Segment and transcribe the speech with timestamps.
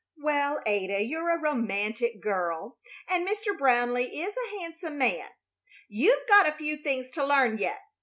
[0.17, 3.55] "Well, Ada, you're a romantic girl, and Mr.
[3.55, 5.29] Brownleigh is a handsome man.
[5.89, 7.79] You've got a few things to learn yet.